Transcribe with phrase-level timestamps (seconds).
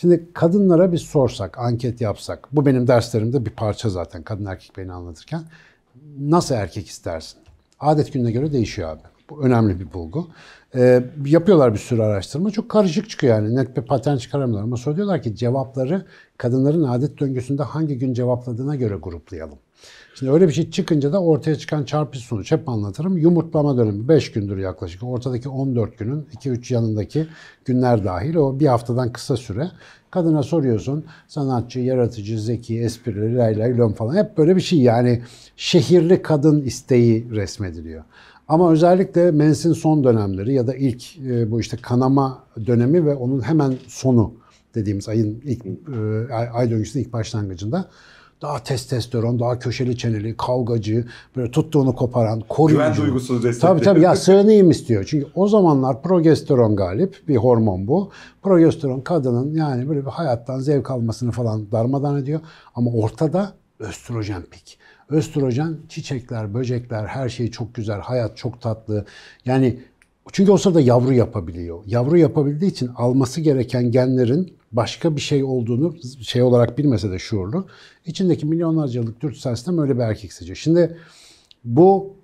[0.00, 4.92] Şimdi kadınlara bir sorsak, anket yapsak, bu benim derslerimde bir parça zaten kadın erkek beni
[4.92, 5.42] anlatırken.
[6.20, 7.38] Nasıl erkek istersin?
[7.80, 9.00] Adet gününe göre değişiyor abi.
[9.30, 10.28] Bu önemli bir bulgu.
[10.74, 12.50] Ee, yapıyorlar bir sürü araştırma.
[12.50, 13.56] Çok karışık çıkıyor yani.
[13.56, 14.64] Net bir patern çıkaramıyorlar.
[14.64, 16.06] Ama sonra diyorlar ki cevapları
[16.36, 19.58] kadınların adet döngüsünde hangi gün cevapladığına göre gruplayalım.
[20.18, 23.18] Şimdi öyle bir şey çıkınca da ortaya çıkan çarpıcı sonuç hep anlatırım.
[23.18, 25.02] Yumurtlama dönemi 5 gündür yaklaşık.
[25.02, 27.26] Ortadaki 14 günün 2-3 yanındaki
[27.64, 29.70] günler dahil o bir haftadan kısa süre.
[30.10, 34.16] Kadına soruyorsun sanatçı, yaratıcı, zeki, esprili, lay lay lom falan.
[34.16, 35.22] Hep böyle bir şey yani
[35.56, 38.04] şehirli kadın isteği resmediliyor.
[38.48, 43.40] Ama özellikle mensin son dönemleri ya da ilk e, bu işte kanama dönemi ve onun
[43.40, 44.34] hemen sonu
[44.74, 47.88] dediğimiz ayın ilk e, ay döngüsünün ilk başlangıcında
[48.42, 51.04] daha testosteron, daha köşeli çeneli, kavgacı,
[51.36, 52.82] böyle tuttuğunu koparan, koruyucu.
[52.82, 53.60] Güven duygusu destekli.
[53.60, 55.04] Tabii tabii ya sığınayım istiyor.
[55.08, 58.10] Çünkü o zamanlar progesteron galip bir hormon bu.
[58.42, 62.40] Progesteron kadının yani böyle bir hayattan zevk almasını falan darmadan ediyor.
[62.74, 64.78] Ama ortada östrojen pik.
[65.08, 69.04] Östrojen çiçekler, böcekler, her şey çok güzel, hayat çok tatlı.
[69.44, 69.78] Yani
[70.32, 71.82] çünkü o sırada yavru yapabiliyor.
[71.86, 77.66] Yavru yapabildiği için alması gereken genlerin başka bir şey olduğunu şey olarak bilmese de şuurlu.
[78.06, 80.56] İçindeki milyonlarca yıllık dürtüsel sistem öyle bir erkek seçiyor.
[80.56, 80.96] Şimdi
[81.64, 82.16] bu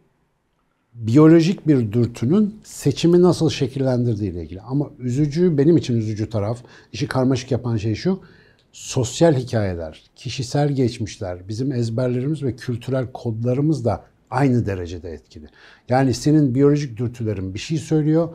[0.94, 4.60] biyolojik bir dürtünün seçimi nasıl şekillendirdiği ile ilgili.
[4.60, 6.58] Ama üzücü, benim için üzücü taraf,
[6.92, 8.20] işi karmaşık yapan şey şu,
[8.72, 15.46] sosyal hikayeler, kişisel geçmişler, bizim ezberlerimiz ve kültürel kodlarımız da aynı derecede etkili.
[15.88, 18.28] Yani senin biyolojik dürtülerin bir şey söylüyor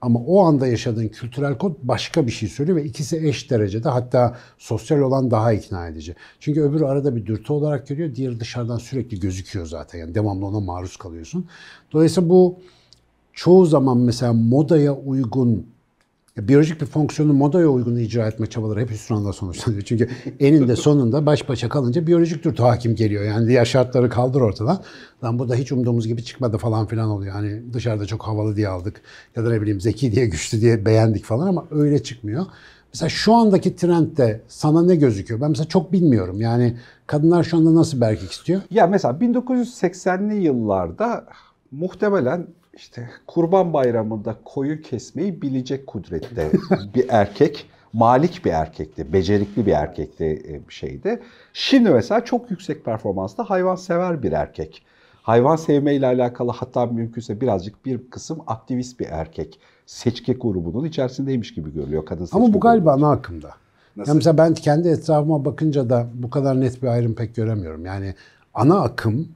[0.00, 4.36] ama o anda yaşadığın kültürel kod başka bir şey söylüyor ve ikisi eş derecede hatta
[4.58, 6.14] sosyal olan daha ikna edici.
[6.40, 9.98] Çünkü öbürü arada bir dürtü olarak görüyor, diğeri dışarıdan sürekli gözüküyor zaten.
[9.98, 11.46] Yani devamlı ona maruz kalıyorsun.
[11.92, 12.60] Dolayısıyla bu
[13.32, 15.66] çoğu zaman mesela modaya uygun
[16.38, 19.82] biyolojik bir fonksiyonu modaya uygun icra etme çabaları hep hüsranla sonuçlanıyor.
[19.82, 20.08] Çünkü
[20.40, 23.24] eninde sonunda baş başa kalınca biyolojik dürtü hakim geliyor.
[23.24, 24.82] Yani diğer şartları kaldır ortadan.
[25.24, 27.32] Lan bu da hiç umduğumuz gibi çıkmadı falan filan oluyor.
[27.32, 29.00] Hani dışarıda çok havalı diye aldık
[29.36, 32.46] ya da ne bileyim zeki diye güçlü diye beğendik falan ama öyle çıkmıyor.
[32.94, 35.40] Mesela şu andaki trendde sana ne gözüküyor?
[35.40, 36.40] Ben mesela çok bilmiyorum.
[36.40, 38.62] Yani kadınlar şu anda nasıl bir istiyor?
[38.70, 41.26] Ya mesela 1980'li yıllarda
[41.70, 42.46] muhtemelen
[42.78, 46.50] işte Kurban Bayramı'nda koyu kesmeyi bilecek kudrette
[46.94, 47.66] bir erkek.
[47.92, 51.22] Malik bir erkekti, becerikli bir erkekti e, bir şeydi.
[51.52, 54.82] Şimdi mesela çok yüksek performanslı hayvansever bir erkek.
[55.22, 59.60] Hayvan sevmeyle alakalı hatta mümkünse birazcık bir kısım aktivist bir erkek.
[59.86, 63.06] Seçki grubunun içerisindeymiş gibi görülüyor kadın Ama bu galiba grubunun.
[63.06, 63.48] ana akımda.
[64.06, 67.84] Ya mesela ben kendi etrafıma bakınca da bu kadar net bir ayrım pek göremiyorum.
[67.84, 68.14] Yani
[68.54, 69.28] ana akım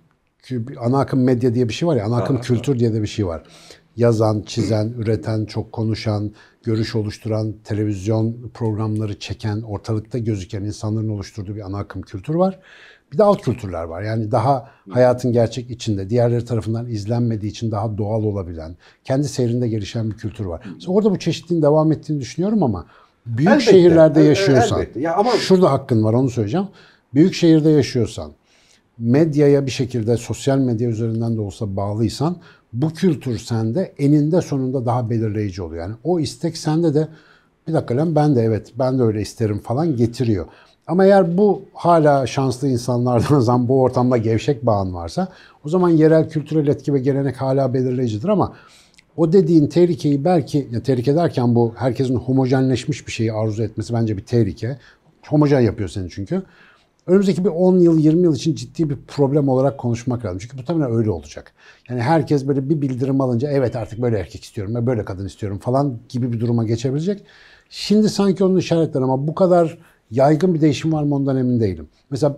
[0.81, 3.27] ana akım medya diye bir şey var ya, ana akım kültür diye de bir şey
[3.27, 3.43] var.
[3.97, 6.33] Yazan, çizen, üreten, çok konuşan,
[6.63, 12.59] görüş oluşturan, televizyon programları çeken, ortalıkta gözüken insanların oluşturduğu bir ana akım kültür var.
[13.13, 14.03] Bir de alt kültürler var.
[14.03, 20.11] Yani daha hayatın gerçek içinde, diğerleri tarafından izlenmediği için daha doğal olabilen, kendi seyrinde gelişen
[20.11, 20.67] bir kültür var.
[20.75, 22.87] Mesela orada bu çeşitliğin devam ettiğini düşünüyorum ama
[23.27, 25.01] büyük Elbette, şehirlerde yaşıyorsan, elbette.
[25.01, 26.69] Ya ama- şurada hakkın var onu söyleyeceğim.
[27.15, 28.33] Büyük şehirde yaşıyorsan,
[29.03, 32.37] medyaya bir şekilde sosyal medya üzerinden de olsa bağlıysan
[32.73, 35.83] bu kültür sende eninde sonunda daha belirleyici oluyor.
[35.83, 37.09] Yani o istek sende de
[37.69, 40.47] bir dakika lan ben de evet ben de öyle isterim falan getiriyor.
[40.87, 45.29] Ama eğer bu hala şanslı insanlardan zaman bu ortamda gevşek bağın varsa
[45.65, 48.53] o zaman yerel kültürel etki ve gelenek hala belirleyicidir ama
[49.17, 54.17] o dediğin tehlikeyi belki, ya tehlike derken bu herkesin homojenleşmiş bir şeyi arzu etmesi bence
[54.17, 54.79] bir tehlike.
[55.29, 56.43] Homojen yapıyor seni çünkü.
[57.07, 60.39] Önümüzdeki bir 10 yıl, 20 yıl için ciddi bir problem olarak konuşmak lazım.
[60.39, 61.53] Çünkü muhtemelen öyle olacak.
[61.89, 65.59] Yani herkes böyle bir bildirim alınca evet artık böyle erkek istiyorum ve böyle kadın istiyorum
[65.59, 67.25] falan gibi bir duruma geçebilecek.
[67.69, 69.79] Şimdi sanki onun işaretleri ama bu kadar
[70.11, 71.89] yaygın bir değişim var mı ondan emin değilim.
[72.11, 72.37] Mesela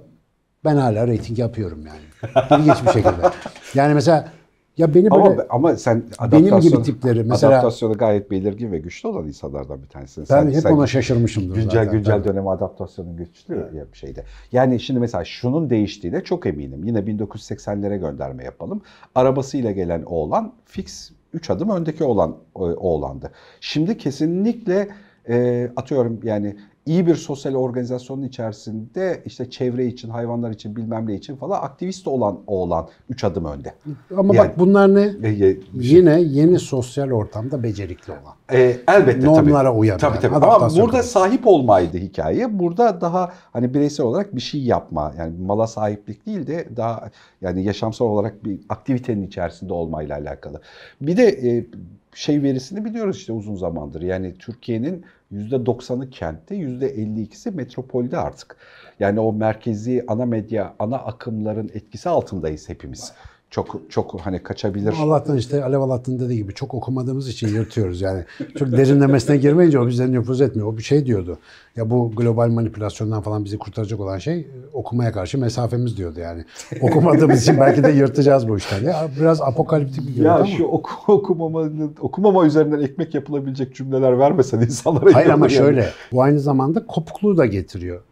[0.65, 2.31] ben hala reyting yapıyorum yani.
[2.61, 3.31] İlginç bir şekilde.
[3.75, 4.33] Yani mesela
[4.77, 6.03] ya beni böyle Ama, ama sen
[6.33, 10.21] benim gibi tipleri mesela adaptasyonu gayet belirgin ve güçlü olan insanlardan bir tanesin.
[10.23, 11.93] ben sen, hep sen ona şaşırmışımdır güncel zaten.
[11.93, 12.29] güncel Tabii.
[12.29, 14.25] döneme adaptasyonun güçlü ya bir şeyde.
[14.53, 16.85] Yani şimdi mesela şunun değiştiğine çok eminim.
[16.85, 18.83] Yine 1980'lere gönderme yapalım.
[19.15, 23.31] Arabasıyla gelen oğlan fix 3 adım öndeki olan oğlandı.
[23.61, 24.89] Şimdi kesinlikle
[25.29, 26.57] e, atıyorum yani
[26.87, 32.09] iyi bir sosyal organizasyonun içerisinde işte çevre için, hayvanlar için, bilmem ne için falan aktivist
[32.09, 33.75] olan oğlan 3 adım önde.
[34.17, 35.29] Ama Yani- bak bunlar ne?
[35.29, 38.35] E, e, Yine yeni sosyal ortamda becerikli olan.
[38.61, 39.79] E, elbette Normlara tabii.
[39.79, 40.35] uyabilen, Tabii tabii.
[40.37, 41.09] Ama burada konusu.
[41.09, 42.59] sahip olmaydı hikaye.
[42.59, 45.13] Burada daha hani bireysel olarak bir şey yapma.
[45.19, 47.11] Yani mala sahiplik değil de daha
[47.43, 50.61] yani yaşamsal olarak bir aktivitenin içerisinde olmayla alakalı.
[51.01, 51.67] Bir de e,
[52.15, 54.03] şey verisini biliyoruz işte uzun zamandır.
[54.03, 58.57] Yani Türkiye'nin %90'ı kentte, %52'si metropolde artık.
[59.01, 63.13] Yani o merkezi ana medya, ana akımların etkisi altındayız hepimiz.
[63.55, 64.95] Çok çok hani kaçabilir.
[65.01, 68.25] Allah'tan işte Alev Allah'tan dediği gibi çok okumadığımız için yırtıyoruz yani.
[68.59, 70.69] Çok derinlemesine girmeyince o bize nüfuz etmiyor.
[70.69, 71.39] O bir şey diyordu.
[71.77, 76.45] Ya bu global manipülasyondan falan bizi kurtaracak olan şey e, okumaya karşı mesafemiz diyordu yani.
[76.81, 78.85] Okumadığımız için belki de yırtacağız bu işten.
[78.85, 80.47] Ya biraz apokaliptik bir Ya ama.
[80.47, 81.71] şu oku, okumama,
[82.01, 85.57] okumama üzerinden ekmek yapılabilecek cümleler vermesen insanlara Hayır ama yani.
[85.57, 85.89] şöyle.
[86.13, 88.03] Bu aynı zamanda kopukluğu da getiriyor.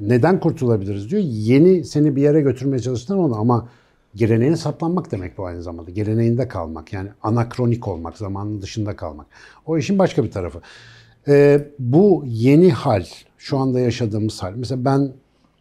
[0.00, 1.22] Neden kurtulabiliriz diyor.
[1.24, 3.68] Yeni seni bir yere götürmeye çalıştılar onu ama
[4.14, 5.90] geleneğine saplanmak demek bu aynı zamanda.
[5.90, 9.26] Geleneğinde kalmak yani anakronik olmak, zamanın dışında kalmak.
[9.66, 10.60] O işin başka bir tarafı.
[11.28, 13.04] Ee, bu yeni hal,
[13.38, 14.52] şu anda yaşadığımız hal.
[14.56, 15.12] Mesela ben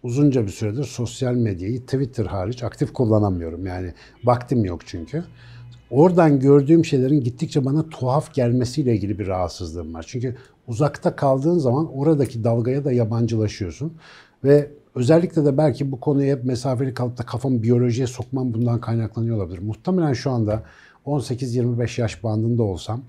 [0.04, 3.66] uzunca bir süredir sosyal medyayı Twitter hariç aktif kullanamıyorum.
[3.66, 3.94] Yani
[4.24, 5.24] vaktim yok çünkü.
[5.92, 10.06] Oradan gördüğüm şeylerin gittikçe bana tuhaf gelmesiyle ilgili bir rahatsızlığım var.
[10.08, 10.36] Çünkü
[10.68, 13.94] uzakta kaldığın zaman oradaki dalgaya da yabancılaşıyorsun.
[14.44, 19.38] Ve özellikle de belki bu konuya hep mesafeli kalıp da kafamı biyolojiye sokmam bundan kaynaklanıyor
[19.38, 19.60] olabilir.
[19.60, 20.64] Muhtemelen şu anda
[21.06, 23.02] 18-25 yaş bandında olsam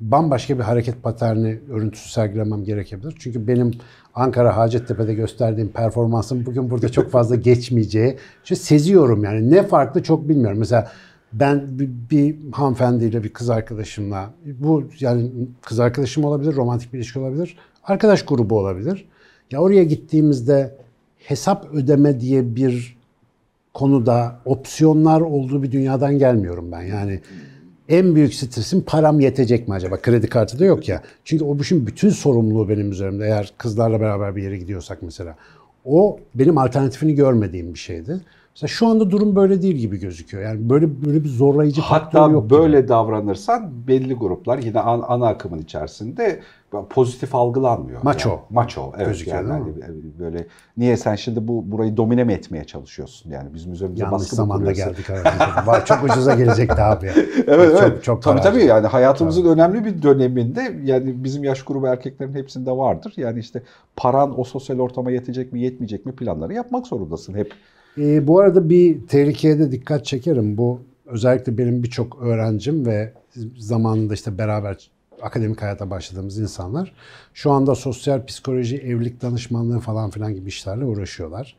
[0.00, 3.16] bambaşka bir hareket paterni örüntüsü sergilemem gerekebilir.
[3.18, 3.70] Çünkü benim
[4.14, 8.16] Ankara Hacettepe'de gösterdiğim performansım bugün burada çok fazla geçmeyeceği.
[8.44, 10.58] Çünkü seziyorum yani ne farklı çok bilmiyorum.
[10.58, 10.90] Mesela
[11.32, 14.30] ben bir, bir hanımefendiyle bir kız arkadaşımla
[14.60, 15.30] bu yani
[15.62, 19.08] kız arkadaşım olabilir, romantik bir ilişki olabilir, arkadaş grubu olabilir.
[19.50, 20.81] Ya oraya gittiğimizde
[21.24, 22.96] hesap ödeme diye bir
[23.74, 26.82] konuda opsiyonlar olduğu bir dünyadan gelmiyorum ben.
[26.82, 27.20] Yani
[27.88, 29.96] en büyük stresim param yetecek mi acaba?
[29.96, 31.02] Kredi kartı da yok ya.
[31.24, 33.24] Çünkü o işin bütün sorumluluğu benim üzerimde.
[33.24, 35.36] Eğer kızlarla beraber bir yere gidiyorsak mesela.
[35.84, 38.20] O benim alternatifini görmediğim bir şeydi.
[38.54, 40.42] Mesela şu anda durum böyle değil gibi gözüküyor.
[40.42, 42.50] Yani böyle böyle bir zorlayıcı faktör Hatta yok.
[42.50, 42.88] böyle gibi.
[42.88, 46.40] davranırsan belli gruplar yine an- ana akımın içerisinde
[46.90, 48.02] pozitif algılanmıyor.
[48.02, 48.28] Maço.
[48.28, 49.06] Yani, maço evet.
[49.06, 49.64] Gözüküyor, yani hani
[50.18, 50.46] böyle
[50.76, 53.30] niye sen şimdi bu burayı domine mi etmeye çalışıyorsun?
[53.30, 55.10] Yani bizim üzerimize Yanlış baskı zamanda geldik.
[55.66, 57.10] Vay, çok ucuza gelecekti abi.
[57.46, 58.04] Evet, çok, evet.
[58.04, 62.70] Çok tabii para tabii yani hayatımızın önemli bir döneminde yani bizim yaş grubu erkeklerin hepsinde
[62.70, 63.14] vardır.
[63.16, 63.62] Yani işte
[63.96, 67.52] paran o sosyal ortama yetecek mi yetmeyecek mi planları yapmak zorundasın hep.
[67.98, 70.56] Ee, bu arada bir tehlikeye de dikkat çekerim.
[70.58, 73.12] Bu özellikle benim birçok öğrencim ve
[73.58, 74.90] zamanında işte beraber
[75.22, 76.92] akademik hayata başladığımız insanlar
[77.34, 81.56] şu anda sosyal psikoloji, evlilik danışmanlığı falan filan gibi işlerle uğraşıyorlar.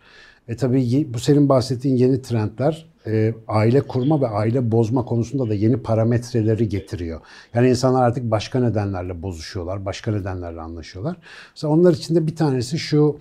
[0.48, 5.54] E tabii bu senin bahsettiğin yeni trendler e, aile kurma ve aile bozma konusunda da
[5.54, 7.22] yeni parametreleri getiriyor.
[7.54, 11.18] Yani insanlar artık başka nedenlerle bozuşuyorlar, başka nedenlerle anlaşıyorlar.
[11.56, 13.20] Mesela onlar içinde bir tanesi şu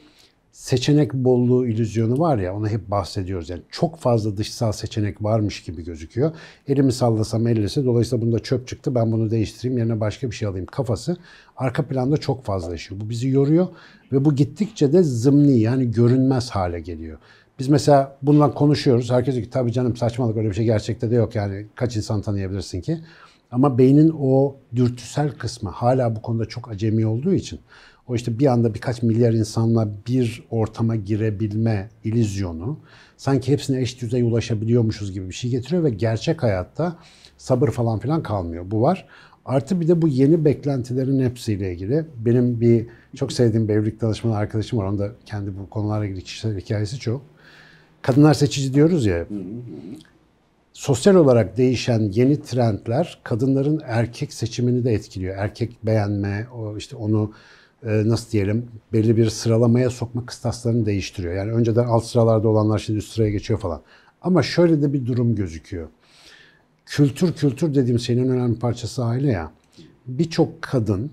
[0.53, 3.51] seçenek bolluğu illüzyonu var ya ona hep bahsediyoruz.
[3.51, 6.33] Yani çok fazla dışsal seçenek varmış gibi gözüküyor.
[6.69, 10.67] Elimi sallasam ellese dolayısıyla bunda çöp çıktı ben bunu değiştireyim yerine başka bir şey alayım
[10.67, 11.17] kafası
[11.57, 13.01] arka planda çok fazla yaşıyor.
[13.01, 13.69] Bu bizi yoruyor
[14.13, 17.19] ve bu gittikçe de zımni yani görünmez hale geliyor.
[17.59, 19.11] Biz mesela bundan konuşuyoruz.
[19.11, 22.23] Herkes diyor ki tabii canım saçmalık öyle bir şey gerçekte de yok yani kaç insan
[22.23, 23.01] tanıyabilirsin ki.
[23.51, 27.61] Ama beynin o dürtüsel kısmı hala bu konuda çok acemi olduğu için
[28.09, 32.79] o işte bir anda birkaç milyar insanla bir ortama girebilme illüzyonu
[33.17, 36.97] sanki hepsine eş düzey ulaşabiliyormuşuz gibi bir şey getiriyor ve gerçek hayatta
[37.37, 38.71] sabır falan filan kalmıyor.
[38.71, 39.07] Bu var.
[39.45, 44.37] Artı bir de bu yeni beklentilerin hepsiyle ilgili benim bir çok sevdiğim bir evlilik danışmanı
[44.37, 44.85] arkadaşım var.
[44.85, 47.23] Onun da kendi bu konularla ilgili kişisel hikayesi çok.
[48.03, 49.27] Kadınlar seçici diyoruz ya.
[50.73, 55.37] Sosyal olarak değişen yeni trendler kadınların erkek seçimini de etkiliyor.
[55.37, 57.33] Erkek beğenme, o işte onu
[57.83, 61.35] nasıl diyelim belli bir sıralamaya sokma kıstaslarını değiştiriyor.
[61.35, 63.83] Yani önceden alt sıralarda olanlar şimdi üst sıraya geçiyor falan.
[64.23, 65.89] Ama şöyle de bir durum gözüküyor.
[66.87, 69.53] Kültür kültür dediğim şeyin en önemli parçası aile ya.
[70.07, 71.11] Birçok kadın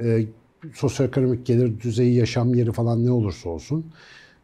[0.00, 0.26] e,
[0.74, 3.86] sosyoekonomik gelir düzeyi, yaşam yeri falan ne olursa olsun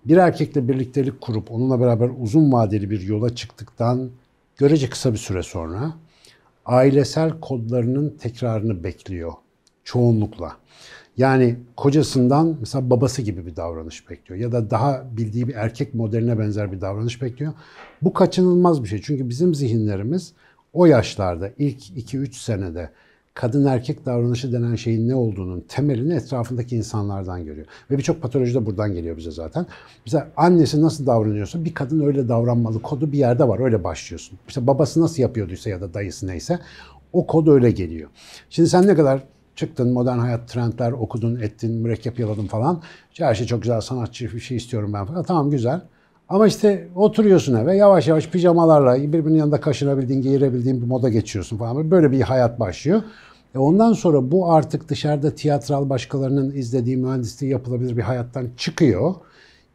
[0.04, 4.10] bir erkekle birliktelik kurup onunla beraber uzun vadeli bir yola çıktıktan
[4.56, 5.92] görece kısa bir süre sonra
[6.66, 9.32] ailesel kodlarının tekrarını bekliyor
[9.90, 10.56] çoğunlukla.
[11.16, 16.38] Yani kocasından mesela babası gibi bir davranış bekliyor ya da daha bildiği bir erkek modeline
[16.38, 17.52] benzer bir davranış bekliyor.
[18.02, 19.00] Bu kaçınılmaz bir şey.
[19.02, 20.32] Çünkü bizim zihinlerimiz
[20.72, 22.90] o yaşlarda ilk 2-3 senede
[23.34, 27.66] kadın erkek davranışı denen şeyin ne olduğunun temelini etrafındaki insanlardan görüyor.
[27.90, 29.66] Ve birçok patoloji de buradan geliyor bize zaten.
[30.06, 34.38] Mesela annesi nasıl davranıyorsa bir kadın öyle davranmalı kodu bir yerde var öyle başlıyorsun.
[34.48, 36.58] İşte babası nasıl yapıyorduysa ya da dayısı neyse
[37.12, 38.10] o kod öyle geliyor.
[38.50, 39.22] Şimdi sen ne kadar
[39.56, 42.82] çıktın modern hayat trendler okudun ettin mürekkep yaladın falan.
[43.12, 45.22] İşte her şey çok güzel sanatçı bir şey istiyorum ben falan.
[45.22, 45.80] Tamam güzel.
[46.28, 51.90] Ama işte oturuyorsun eve yavaş yavaş pijamalarla birbirinin yanında kaşınabildiğin, giyirebildiğin bir moda geçiyorsun falan.
[51.90, 53.02] Böyle bir hayat başlıyor.
[53.54, 59.14] E ondan sonra bu artık dışarıda tiyatral başkalarının izlediği mühendisliği yapılabilir bir hayattan çıkıyor.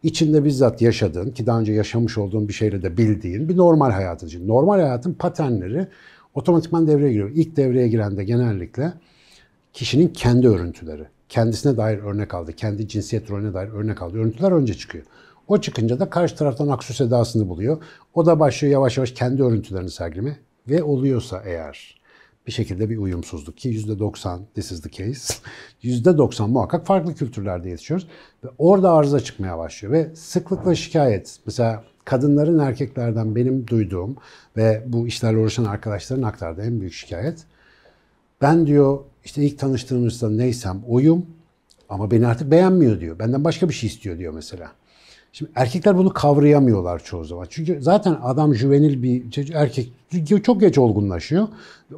[0.04, 4.48] İçinde bizzat yaşadığın ki daha önce yaşamış olduğun bir şeyle de bildiğin bir normal hayatın.
[4.48, 5.88] Normal hayatın paternleri
[6.34, 7.32] otomatikman devreye giriyor.
[7.34, 8.94] İlk devreye giren de genellikle
[9.76, 11.08] kişinin kendi örüntüleri.
[11.30, 14.18] Kendisine dair örnek aldı, kendi cinsiyet rolüne dair örnek aldı.
[14.18, 15.06] Örüntüler önce çıkıyor.
[15.48, 17.84] O çıkınca da karşı taraftan aksu sedasını buluyor.
[18.14, 22.02] O da başlıyor yavaş yavaş kendi örüntülerini sergileme ve oluyorsa eğer
[22.48, 25.34] bir şekilde bir uyumsuzluk ki %90 this is the case.
[25.84, 28.08] %90 muhakkak farklı kültürlerde yetişiyoruz
[28.44, 31.38] ve orada arıza çıkmaya başlıyor ve sıklıkla şikayet.
[31.46, 34.16] Mesela kadınların erkeklerden benim duyduğum
[34.58, 37.46] ve bu işlerle uğraşan arkadaşların aktardığı en büyük şikayet
[38.42, 41.26] ben diyor işte ilk tanıştığımızda neysem oyum
[41.90, 43.20] ama beni artık beğenmiyor diyor.
[43.20, 44.72] Benden başka bir şey istiyor diyor mesela.
[45.34, 47.48] Şimdi erkekler bunu kavrayamıyorlar çoğu zaman.
[47.50, 49.92] Çünkü zaten adam juvenil bir erkek
[50.44, 51.48] çok geç olgunlaşıyor.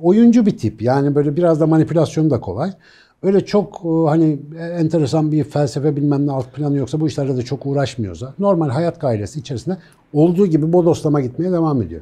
[0.01, 0.81] Oyuncu bir tip.
[0.81, 2.71] Yani böyle biraz da manipülasyon da kolay.
[3.23, 7.41] Öyle çok e, hani enteresan bir felsefe bilmem ne alt planı yoksa bu işlerle de
[7.41, 9.77] çok uğraşmıyorsa normal hayat gailesi içerisinde
[10.13, 12.01] olduğu gibi bodoslama gitmeye devam ediyor.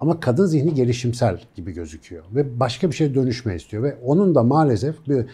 [0.00, 4.42] Ama kadın zihni gelişimsel gibi gözüküyor ve başka bir şeye dönüşme istiyor ve onun da
[4.42, 5.26] maalesef bir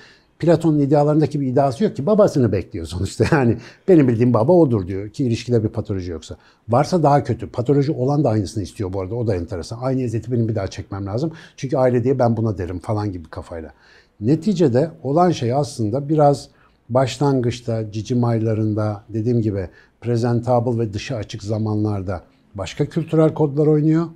[0.43, 3.57] Platon'un idealarındaki bir iddiası yok ki babasını bekliyor sonuçta yani
[3.89, 6.37] benim bildiğim baba odur diyor ki ilişkide bir patoloji yoksa.
[6.69, 7.51] Varsa daha kötü.
[7.51, 9.79] Patoloji olan da aynısını istiyor bu arada o da enteresan.
[9.83, 11.33] Aynı eziyeti benim bir daha çekmem lazım.
[11.57, 13.73] Çünkü aile diye ben buna derim falan gibi kafayla.
[14.21, 16.49] Neticede olan şey aslında biraz
[16.89, 19.69] başlangıçta, cicim aylarında dediğim gibi
[20.01, 22.23] presentable ve dışı açık zamanlarda
[22.55, 24.07] başka kültürel kodlar oynuyor.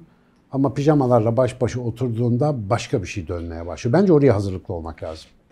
[0.57, 3.93] Ama pijamalarla baş başa oturduğunda başka bir şey dönmeye başlıyor.
[3.93, 5.31] Bence oraya hazırlıklı olmak lazım.